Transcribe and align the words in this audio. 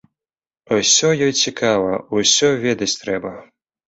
Усё 0.77 1.09
ёй 1.25 1.33
цікава, 1.41 1.99
усё 2.21 2.49
ведаць 2.65 2.89
трэба. 3.03 3.35